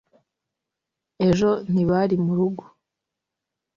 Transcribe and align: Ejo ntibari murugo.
Ejo 1.27 1.51
ntibari 1.71 2.15
murugo. 2.25 2.63